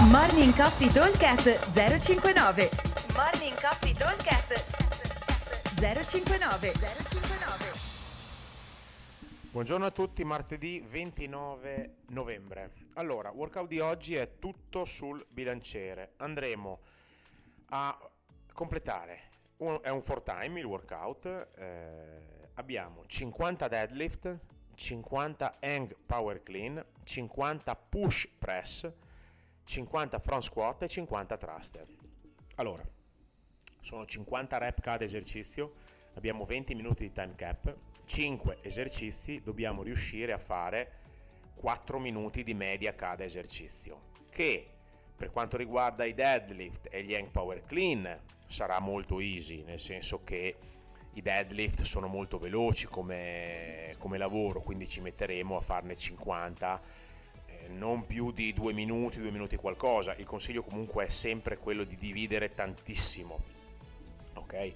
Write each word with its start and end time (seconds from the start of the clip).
Morning 0.00 0.54
Coffee 0.54 0.92
Talkcast 0.92 1.72
059 1.72 2.70
Morning 3.16 3.60
Coffee 3.60 3.92
Talkcast 3.92 4.64
059 5.74 6.72
059 6.72 7.72
Buongiorno 9.50 9.86
a 9.86 9.90
tutti, 9.90 10.22
martedì 10.22 10.80
29 10.86 11.94
novembre. 12.10 12.74
Allora, 12.94 13.30
workout 13.30 13.66
di 13.66 13.80
oggi 13.80 14.14
è 14.14 14.38
tutto 14.38 14.84
sul 14.84 15.26
bilanciere. 15.28 16.12
Andremo 16.18 16.78
a 17.70 17.98
completare, 18.52 19.18
è 19.82 19.88
un 19.88 20.02
4 20.04 20.22
time 20.22 20.60
il 20.60 20.64
workout, 20.64 21.48
eh, 21.56 22.50
abbiamo 22.54 23.02
50 23.04 23.66
deadlift, 23.66 24.38
50 24.76 25.56
hang 25.58 25.96
power 26.06 26.40
clean, 26.44 26.82
50 27.02 27.74
push 27.74 28.28
press, 28.38 28.88
50 29.68 30.18
front 30.20 30.42
squat 30.44 30.82
e 30.84 30.88
50 30.88 31.36
thruster. 31.36 31.86
Allora, 32.56 32.82
sono 33.80 34.06
50 34.06 34.56
rep 34.56 34.80
cada 34.80 35.04
esercizio, 35.04 35.74
abbiamo 36.14 36.46
20 36.46 36.74
minuti 36.74 37.02
di 37.02 37.12
time 37.12 37.34
cap, 37.36 37.76
5 38.06 38.60
esercizi, 38.62 39.42
dobbiamo 39.42 39.82
riuscire 39.82 40.32
a 40.32 40.38
fare 40.38 40.92
4 41.54 41.98
minuti 41.98 42.42
di 42.42 42.54
media 42.54 42.94
cada 42.94 43.24
esercizio, 43.24 44.04
che 44.30 44.66
per 45.14 45.30
quanto 45.30 45.58
riguarda 45.58 46.06
i 46.06 46.14
deadlift 46.14 46.88
e 46.90 47.02
gli 47.02 47.14
hang 47.14 47.28
power 47.28 47.62
clean 47.66 48.22
sarà 48.46 48.78
molto 48.78 49.20
easy, 49.20 49.64
nel 49.64 49.80
senso 49.80 50.24
che 50.24 50.56
i 51.12 51.20
deadlift 51.20 51.82
sono 51.82 52.06
molto 52.06 52.38
veloci 52.38 52.86
come, 52.86 53.94
come 53.98 54.16
lavoro, 54.16 54.62
quindi 54.62 54.88
ci 54.88 55.02
metteremo 55.02 55.58
a 55.58 55.60
farne 55.60 55.94
50 55.94 56.80
eh, 56.80 57.07
non 57.68 58.06
più 58.06 58.32
di 58.32 58.52
due 58.52 58.72
minuti, 58.72 59.20
due 59.20 59.30
minuti 59.30 59.56
qualcosa. 59.56 60.14
Il 60.16 60.24
consiglio 60.24 60.62
comunque 60.62 61.06
è 61.06 61.08
sempre 61.08 61.58
quello 61.58 61.84
di 61.84 61.96
dividere 61.96 62.54
tantissimo, 62.54 63.38
ok? 64.34 64.72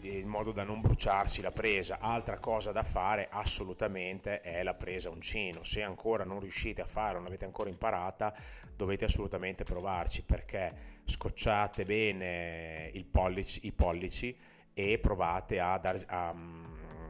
In 0.00 0.28
modo 0.28 0.52
da 0.52 0.62
non 0.62 0.80
bruciarsi 0.80 1.42
la 1.42 1.50
presa. 1.50 1.98
Altra 2.00 2.38
cosa 2.38 2.72
da 2.72 2.82
fare 2.82 3.28
assolutamente 3.30 4.40
è 4.40 4.62
la 4.62 4.74
presa 4.74 5.10
uncino. 5.10 5.62
Se 5.64 5.82
ancora 5.82 6.24
non 6.24 6.40
riuscite 6.40 6.82
a 6.82 6.86
fare, 6.86 7.14
non 7.14 7.26
avete 7.26 7.44
ancora 7.44 7.70
imparata, 7.70 8.34
dovete 8.76 9.06
assolutamente 9.06 9.64
provarci 9.64 10.22
perché 10.22 10.94
scocciate 11.04 11.84
bene 11.84 12.90
pollice, 13.10 13.60
i 13.62 13.72
pollici 13.72 14.36
e 14.74 14.98
provate 14.98 15.58
a, 15.58 15.78
dar, 15.78 15.98
a, 16.06 16.34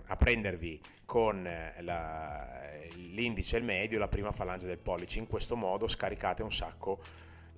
a 0.06 0.16
prendervi 0.16 0.80
con 1.04 1.48
la, 1.80 2.48
l'indice 2.94 3.56
e 3.56 3.58
il 3.60 3.64
medio 3.64 3.98
la 3.98 4.08
prima 4.08 4.32
falange 4.32 4.66
del 4.66 4.78
pollice. 4.78 5.18
In 5.18 5.26
questo 5.26 5.56
modo 5.56 5.88
scaricate 5.88 6.42
un 6.42 6.52
sacco 6.52 7.00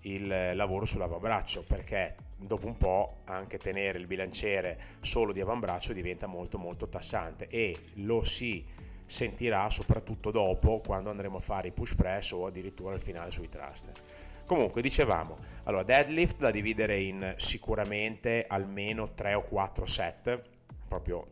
il 0.03 0.55
lavoro 0.55 0.85
sull'avambraccio 0.85 1.65
perché 1.65 2.15
dopo 2.37 2.67
un 2.67 2.77
po' 2.77 3.19
anche 3.25 3.59
tenere 3.59 3.99
il 3.99 4.07
bilanciere 4.07 4.79
solo 5.01 5.33
di 5.33 5.41
avambraccio 5.41 5.93
diventa 5.93 6.27
molto 6.27 6.57
molto 6.59 6.89
tassante 6.89 7.49
e 7.49 7.77
lo 7.95 8.23
si 8.23 8.65
sentirà 9.05 9.69
soprattutto 9.71 10.31
dopo 10.31 10.81
quando 10.81 11.11
andremo 11.11 11.39
a 11.39 11.41
fare 11.41 11.69
i 11.69 11.73
push 11.73 11.95
press 11.95 12.31
o 12.33 12.47
addirittura 12.47 12.93
al 12.93 13.01
finale 13.01 13.31
sui 13.31 13.49
thruster. 13.49 13.95
Comunque 14.45 14.81
dicevamo, 14.81 15.37
allora 15.65 15.83
deadlift 15.83 16.39
da 16.39 16.51
dividere 16.51 17.01
in 17.01 17.35
sicuramente 17.37 18.47
almeno 18.47 19.12
3 19.12 19.35
o 19.35 19.43
4 19.43 19.87
set, 19.87 20.43
proprio 20.87 21.27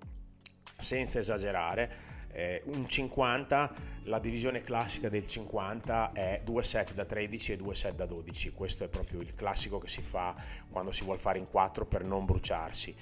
senza 0.77 1.19
esagerare, 1.19 2.15
eh, 2.33 2.63
un 2.67 2.87
50, 2.87 3.73
la 4.05 4.19
divisione 4.19 4.61
classica 4.61 5.09
del 5.09 5.27
50 5.27 6.13
è 6.13 6.41
2 6.45 6.63
set 6.63 6.93
da 6.93 7.05
13 7.05 7.53
e 7.53 7.57
2 7.57 7.75
set 7.75 7.95
da 7.95 8.07
12, 8.07 8.53
questo 8.53 8.85
è 8.85 8.89
proprio 8.89 9.21
il 9.21 9.35
classico 9.35 9.79
che 9.79 9.89
si 9.89 10.03
fa 10.03 10.35
quando 10.71 10.93
si 10.93 11.05
vuole 11.05 11.19
fare 11.19 11.39
in 11.39 11.49
4 11.49 11.87
per 11.87 12.05
non 12.05 12.27
bruciarsi. 12.27 12.95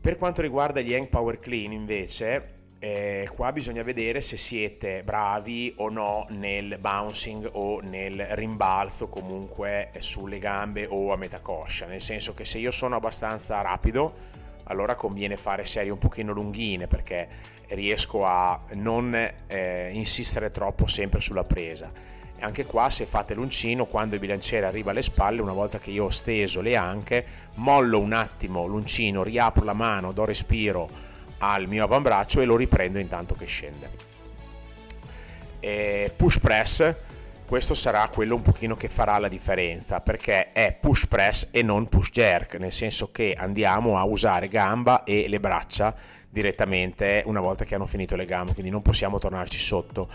Per 0.00 0.16
quanto 0.16 0.42
riguarda 0.42 0.80
gli 0.80 0.94
Hang 0.94 1.08
Power 1.08 1.38
Clean 1.38 1.70
invece, 1.72 2.54
eh, 2.80 3.28
qua 3.32 3.52
bisogna 3.52 3.82
vedere 3.82 4.20
se 4.22 4.38
siete 4.38 5.04
bravi 5.04 5.74
o 5.76 5.90
no 5.90 6.24
nel 6.30 6.78
bouncing 6.80 7.48
o 7.52 7.80
nel 7.80 8.26
rimbalzo 8.30 9.08
comunque 9.08 9.90
sulle 9.98 10.38
gambe 10.38 10.86
o 10.86 11.12
a 11.12 11.16
metà 11.16 11.40
coscia, 11.40 11.86
nel 11.86 12.00
senso 12.00 12.32
che 12.32 12.44
se 12.44 12.58
io 12.58 12.70
sono 12.70 12.96
abbastanza 12.96 13.60
rapido 13.60 14.38
allora 14.70 14.94
conviene 14.94 15.36
fare 15.36 15.64
serie 15.64 15.90
un 15.90 15.98
pochino 15.98 16.32
lunghine 16.32 16.86
perché 16.86 17.28
riesco 17.68 18.24
a 18.24 18.58
non 18.74 19.14
eh, 19.46 19.90
insistere 19.92 20.50
troppo 20.50 20.86
sempre 20.86 21.20
sulla 21.20 21.44
presa. 21.44 21.90
Anche 22.42 22.64
qua 22.64 22.88
se 22.88 23.04
fate 23.04 23.34
l'uncino, 23.34 23.84
quando 23.84 24.14
il 24.14 24.20
bilanciere 24.20 24.64
arriva 24.64 24.92
alle 24.92 25.02
spalle, 25.02 25.42
una 25.42 25.52
volta 25.52 25.78
che 25.78 25.90
io 25.90 26.04
ho 26.04 26.10
steso 26.10 26.60
le 26.62 26.76
anche, 26.76 27.26
mollo 27.56 27.98
un 27.98 28.12
attimo 28.12 28.66
l'uncino, 28.66 29.22
riapro 29.22 29.64
la 29.64 29.74
mano, 29.74 30.12
do 30.12 30.24
respiro 30.24 30.88
al 31.38 31.66
mio 31.68 31.84
avambraccio 31.84 32.40
e 32.40 32.44
lo 32.44 32.56
riprendo 32.56 32.98
intanto 32.98 33.34
che 33.34 33.46
scende. 33.46 33.90
E 35.58 36.12
push 36.16 36.38
press, 36.38 36.96
questo 37.50 37.74
sarà 37.74 38.08
quello 38.14 38.36
un 38.36 38.42
pochino 38.42 38.76
che 38.76 38.88
farà 38.88 39.18
la 39.18 39.26
differenza 39.26 39.98
perché 39.98 40.52
è 40.52 40.72
push 40.80 41.08
press 41.08 41.48
e 41.50 41.64
non 41.64 41.88
push 41.88 42.10
jerk, 42.12 42.54
nel 42.54 42.70
senso 42.70 43.10
che 43.10 43.34
andiamo 43.36 43.98
a 43.98 44.04
usare 44.04 44.46
gamba 44.46 45.02
e 45.02 45.26
le 45.26 45.40
braccia 45.40 45.92
direttamente 46.28 47.24
una 47.26 47.40
volta 47.40 47.64
che 47.64 47.74
hanno 47.74 47.88
finito 47.88 48.14
le 48.14 48.24
gambe, 48.24 48.52
quindi 48.52 48.70
non 48.70 48.82
possiamo 48.82 49.18
tornarci 49.18 49.58
sotto. 49.58 50.08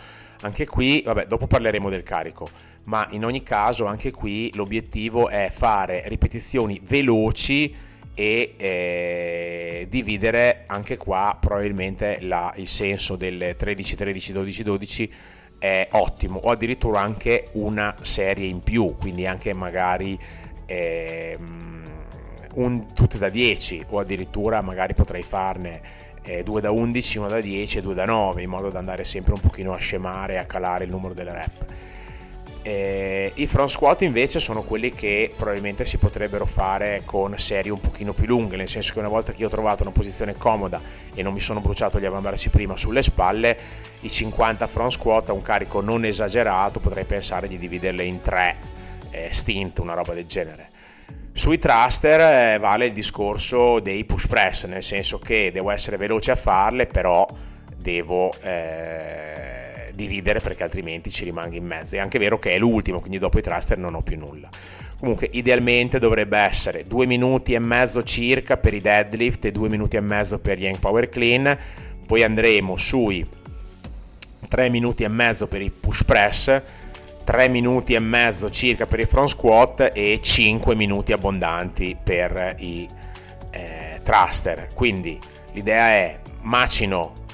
Anche 0.43 0.65
qui, 0.65 1.01
vabbè, 1.03 1.25
dopo 1.27 1.45
parleremo 1.45 1.89
del 1.89 2.03
carico, 2.03 2.47
ma 2.83 3.05
in 3.09 3.25
ogni 3.25 3.43
caso 3.43 3.83
anche 3.83 4.11
qui 4.11 4.49
l'obiettivo 4.53 5.27
è 5.27 5.49
fare 5.51 6.03
ripetizioni 6.05 6.79
veloci 6.81 7.75
e 8.13 8.53
eh, 8.55 9.87
dividere 9.89 10.63
anche 10.67 10.95
qua 10.95 11.37
probabilmente 11.37 12.19
la, 12.21 12.49
il 12.55 12.67
senso 12.69 13.17
del 13.17 13.55
13 13.57 13.95
13 13.97 14.31
12 14.31 14.63
12 14.63 15.11
è 15.57 15.87
ottimo 15.91 16.39
o 16.39 16.51
addirittura 16.51 17.01
anche 17.01 17.49
una 17.53 17.95
serie 18.01 18.47
in 18.47 18.59
più 18.59 18.95
quindi 18.97 19.25
anche 19.25 19.53
magari 19.53 20.17
eh, 20.65 21.37
un, 22.55 22.85
tutte 22.93 23.17
da 23.17 23.29
10 23.29 23.85
o 23.89 23.99
addirittura 23.99 24.61
magari 24.61 24.93
potrei 24.93 25.23
farne 25.23 25.81
eh, 26.23 26.43
2 26.43 26.61
da 26.61 26.71
11 26.71 27.17
1 27.19 27.27
da 27.27 27.41
10 27.41 27.77
e 27.77 27.81
2 27.81 27.93
da 27.93 28.05
9 28.05 28.41
in 28.41 28.49
modo 28.49 28.69
da 28.69 28.79
andare 28.79 29.03
sempre 29.03 29.33
un 29.33 29.39
pochino 29.39 29.73
a 29.73 29.77
scemare 29.77 30.33
e 30.33 30.37
a 30.37 30.45
calare 30.45 30.85
il 30.85 30.89
numero 30.89 31.13
delle 31.13 31.33
rep 31.33 31.65
eh, 32.67 33.31
I 33.35 33.45
front 33.45 33.69
squat 33.69 34.01
invece 34.01 34.39
sono 34.39 34.63
quelli 34.63 34.91
che 34.91 35.31
probabilmente 35.35 35.85
si 35.85 35.99
potrebbero 35.99 36.47
fare 36.47 37.03
con 37.05 37.37
serie 37.37 37.71
un 37.71 37.79
pochino 37.79 38.11
più 38.11 38.25
lunghe, 38.25 38.57
nel 38.57 38.67
senso 38.67 38.91
che 38.93 38.97
una 38.97 39.07
volta 39.07 39.31
che 39.31 39.41
io 39.41 39.47
ho 39.47 39.51
trovato 39.51 39.83
una 39.83 39.91
posizione 39.91 40.35
comoda 40.35 40.81
e 41.13 41.21
non 41.21 41.31
mi 41.31 41.39
sono 41.39 41.61
bruciato 41.61 41.99
gli 41.99 42.05
avambracci 42.05 42.49
prima 42.49 42.75
sulle 42.75 43.03
spalle, 43.03 43.55
i 43.99 44.09
50 44.09 44.65
front 44.65 44.93
squat 44.93 45.29
a 45.29 45.33
un 45.33 45.43
carico 45.43 45.79
non 45.81 46.05
esagerato 46.05 46.79
potrei 46.79 47.05
pensare 47.05 47.47
di 47.47 47.57
dividerle 47.57 48.03
in 48.03 48.19
tre 48.21 48.55
eh, 49.11 49.27
stint, 49.29 49.77
una 49.77 49.93
roba 49.93 50.15
del 50.15 50.25
genere. 50.25 50.69
Sui 51.33 51.59
thruster 51.59 52.55
eh, 52.55 52.57
vale 52.57 52.87
il 52.87 52.93
discorso 52.93 53.79
dei 53.79 54.05
push 54.05 54.25
press, 54.25 54.65
nel 54.65 54.81
senso 54.81 55.19
che 55.19 55.51
devo 55.53 55.69
essere 55.69 55.97
veloce 55.97 56.31
a 56.31 56.35
farle, 56.35 56.87
però 56.87 57.27
devo... 57.77 58.33
Eh, 58.41 59.34
dividere 59.95 60.39
perché 60.39 60.63
altrimenti 60.63 61.09
ci 61.09 61.23
rimanga 61.23 61.55
in 61.55 61.65
mezzo. 61.65 61.95
È 61.95 61.99
anche 61.99 62.19
vero 62.19 62.37
che 62.37 62.53
è 62.53 62.57
l'ultimo, 62.57 62.99
quindi 62.99 63.17
dopo 63.17 63.39
i 63.39 63.41
thruster 63.41 63.77
non 63.77 63.95
ho 63.95 64.01
più 64.01 64.17
nulla. 64.17 64.49
Comunque 64.99 65.29
idealmente 65.33 65.99
dovrebbe 65.99 66.37
essere 66.37 66.83
2 66.83 67.05
minuti 67.05 67.53
e 67.53 67.59
mezzo 67.59 68.03
circa 68.03 68.57
per 68.57 68.73
i 68.73 68.81
deadlift 68.81 69.45
e 69.45 69.51
2 69.51 69.69
minuti 69.69 69.97
e 69.97 70.01
mezzo 70.01 70.39
per 70.39 70.57
gli 70.57 70.65
hang 70.65 70.79
power 70.79 71.09
clean, 71.09 71.57
poi 72.07 72.23
andremo 72.23 72.77
sui 72.77 73.25
3 74.47 74.69
minuti 74.69 75.03
e 75.03 75.07
mezzo 75.07 75.47
per 75.47 75.61
i 75.61 75.69
push 75.69 76.03
press, 76.03 76.61
3 77.23 77.47
minuti 77.49 77.93
e 77.93 77.99
mezzo 77.99 78.49
circa 78.49 78.85
per 78.85 78.99
i 78.99 79.05
front 79.05 79.29
squat 79.29 79.91
e 79.93 80.19
5 80.21 80.75
minuti 80.75 81.11
abbondanti 81.11 81.97
per 82.01 82.55
i 82.59 82.87
eh, 83.51 83.99
thruster. 84.01 84.69
Quindi 84.73 85.19
l'idea 85.51 85.87
è 85.87 86.19
macino 86.41 87.24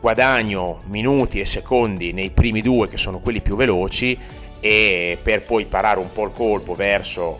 guadagno 0.00 0.80
minuti 0.86 1.40
e 1.40 1.44
secondi 1.44 2.12
nei 2.12 2.30
primi 2.30 2.62
due 2.62 2.88
che 2.88 2.96
sono 2.96 3.20
quelli 3.20 3.40
più 3.40 3.56
veloci 3.56 4.18
e 4.60 5.18
per 5.20 5.44
poi 5.44 5.66
parare 5.66 5.98
un 5.98 6.10
po' 6.12 6.24
il 6.24 6.32
colpo 6.32 6.74
verso 6.74 7.36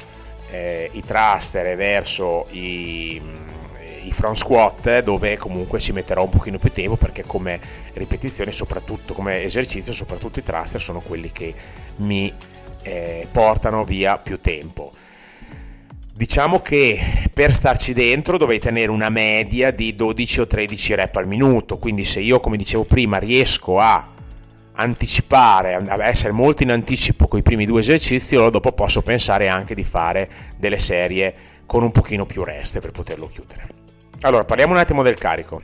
eh, 0.50 0.88
i 0.92 1.02
thruster 1.02 1.66
e 1.66 1.76
verso 1.76 2.46
i, 2.50 3.20
i, 4.02 4.12
front 4.12 4.36
squat 4.36 5.00
dove 5.00 5.36
comunque 5.36 5.78
ci 5.78 5.92
metterò 5.92 6.24
un 6.24 6.30
pochino 6.30 6.58
più 6.58 6.72
tempo 6.72 6.96
perché 6.96 7.24
come 7.24 7.60
ripetizione 7.94 8.52
soprattutto 8.52 9.14
come 9.14 9.42
esercizio 9.42 9.92
soprattutto 9.92 10.38
i 10.38 10.42
thruster 10.42 10.80
sono 10.80 11.00
quelli 11.00 11.30
che 11.30 11.54
mi 11.96 12.32
eh, 12.82 13.26
portano 13.30 13.84
via 13.84 14.18
più 14.18 14.40
tempo 14.40 14.92
Diciamo 16.18 16.60
che 16.62 16.98
per 17.32 17.54
starci 17.54 17.92
dentro 17.92 18.38
dovrei 18.38 18.58
tenere 18.58 18.90
una 18.90 19.08
media 19.08 19.70
di 19.70 19.94
12 19.94 20.40
o 20.40 20.46
13 20.48 20.96
rep 20.96 21.14
al 21.14 21.28
minuto, 21.28 21.78
quindi 21.78 22.04
se 22.04 22.18
io 22.18 22.40
come 22.40 22.56
dicevo 22.56 22.82
prima 22.82 23.18
riesco 23.18 23.78
a 23.78 24.04
anticipare, 24.72 25.80
essere 26.00 26.32
molto 26.32 26.64
in 26.64 26.72
anticipo 26.72 27.28
con 27.28 27.38
i 27.38 27.42
primi 27.42 27.66
due 27.66 27.82
esercizi, 27.82 28.34
allora 28.34 28.50
dopo 28.50 28.72
posso 28.72 29.00
pensare 29.00 29.46
anche 29.46 29.76
di 29.76 29.84
fare 29.84 30.28
delle 30.56 30.80
serie 30.80 31.32
con 31.66 31.84
un 31.84 31.92
pochino 31.92 32.26
più 32.26 32.42
reste 32.42 32.80
per 32.80 32.90
poterlo 32.90 33.28
chiudere. 33.28 33.68
Allora, 34.22 34.44
parliamo 34.44 34.72
un 34.72 34.80
attimo 34.80 35.04
del 35.04 35.18
carico. 35.18 35.62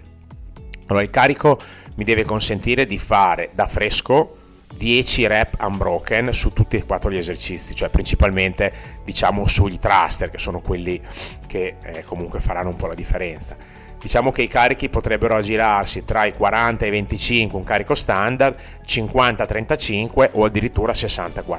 Allora, 0.86 1.02
il 1.02 1.10
carico 1.10 1.60
mi 1.96 2.04
deve 2.04 2.24
consentire 2.24 2.86
di 2.86 2.98
fare 2.98 3.50
da 3.54 3.66
fresco 3.66 4.36
10 4.76 5.26
rep 5.26 5.56
unbroken 5.60 6.32
su 6.32 6.52
tutti 6.52 6.76
e 6.76 6.84
quattro 6.84 7.10
gli 7.10 7.16
esercizi, 7.16 7.74
cioè 7.74 7.88
principalmente 7.88 8.72
diciamo 9.04 9.46
sugli 9.46 9.78
thruster 9.78 10.30
che 10.30 10.38
sono 10.38 10.60
quelli 10.60 11.00
che 11.46 11.76
eh, 11.82 12.04
comunque 12.04 12.40
faranno 12.40 12.70
un 12.70 12.76
po' 12.76 12.86
la 12.86 12.94
differenza. 12.94 13.56
Diciamo 14.00 14.32
che 14.32 14.42
i 14.42 14.48
carichi 14.48 14.90
potrebbero 14.90 15.36
aggirarsi 15.36 16.04
tra 16.04 16.26
i 16.26 16.34
40 16.34 16.84
e 16.84 16.88
i 16.88 16.90
25 16.90 17.58
un 17.58 17.64
carico 17.64 17.94
standard, 17.94 18.54
50-35 18.86 20.30
o 20.32 20.44
addirittura 20.44 20.92
60-40. 20.92 21.56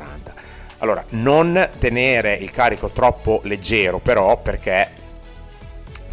Allora, 0.79 1.03
non 1.09 1.69
tenere 1.79 2.35
il 2.35 2.51
carico 2.51 2.89
troppo 2.89 3.41
leggero 3.45 3.97
però 3.97 4.39
perché 4.39 5.03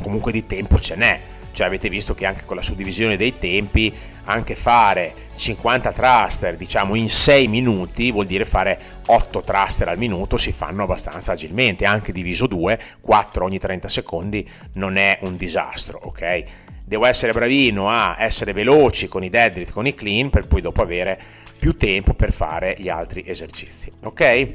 comunque 0.03 0.33
di 0.33 0.47
tempo 0.47 0.79
ce 0.79 0.97
n'è, 0.97 1.21
cioè 1.53 1.67
avete 1.67 1.89
visto 1.89 2.15
che 2.15 2.27
anche 2.27 2.45
con 2.45 2.57
la 2.57 2.63
suddivisione 2.63 3.17
dei 3.17 3.39
tempi 3.39 3.95
anche 4.25 4.55
fare 4.55 5.15
50 5.35 5.93
thruster 5.93 6.57
diciamo 6.57 6.95
in 6.95 7.09
6 7.09 7.49
minuti 7.49 8.13
vuol 8.13 8.27
dire 8.27 8.45
fare 8.45 8.79
8 9.07 9.41
thruster 9.41 9.89
al 9.89 9.99
minuto 9.99 10.37
si 10.37 10.53
fanno 10.53 10.85
abbastanza 10.85 11.33
agilmente. 11.33 11.85
Anche 11.85 12.13
diviso 12.13 12.47
2 12.47 12.79
4 13.01 13.45
ogni 13.45 13.59
30 13.59 13.89
secondi 13.89 14.49
non 14.75 14.97
è 14.97 15.19
un 15.23 15.37
disastro 15.37 16.01
ok? 16.03 16.43
Devo 16.85 17.07
essere 17.07 17.33
bravino 17.33 17.91
a 17.91 18.17
essere 18.19 18.53
veloci 18.53 19.09
con 19.09 19.23
i 19.23 19.31
deadlift 19.31 19.73
con 19.73 19.87
i 19.87 19.95
clean 19.95 20.31
per 20.31 20.47
poi 20.47 20.61
dopo 20.61 20.83
avere 20.83 21.19
più 21.59 21.77
tempo 21.77 22.15
per 22.15 22.33
fare 22.33 22.75
gli 22.79 22.89
altri 22.89 23.23
esercizi 23.25 23.91
ok 24.03 24.53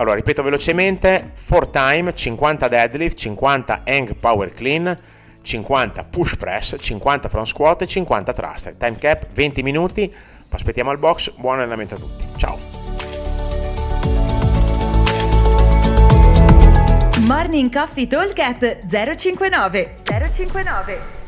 allora 0.00 0.16
ripeto 0.16 0.42
velocemente 0.42 1.32
4 1.46 1.70
time 1.70 2.14
50 2.14 2.68
deadlift 2.68 3.18
50 3.18 3.82
hang 3.84 4.16
power 4.16 4.52
clean 4.52 4.98
50 5.42 6.04
push 6.04 6.36
press, 6.36 6.76
50 6.78 7.28
front 7.28 7.46
squat 7.46 7.82
e 7.82 7.86
50 7.86 8.32
thruster. 8.32 8.76
Time 8.76 8.96
cap 8.98 9.26
20 9.32 9.62
minuti. 9.62 10.12
Aspettiamo 10.50 10.90
al 10.90 10.98
box. 10.98 11.32
Buon 11.36 11.60
allenamento 11.60 11.94
a 11.94 11.98
tutti. 11.98 12.24
Ciao. 12.36 12.58
Morning 17.20 17.72
Coffee 17.72 18.06
Talk 18.06 18.34
059 18.86 19.94
059 20.04 21.19